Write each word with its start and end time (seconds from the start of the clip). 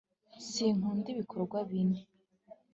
sinkunda 0.49 1.07
ibikobwa 1.13 1.57
bini 1.69 1.97